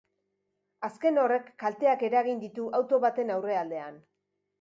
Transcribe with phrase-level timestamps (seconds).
[0.87, 4.01] Azken horrek kalteak eragin ditu auto baten aurrealdean.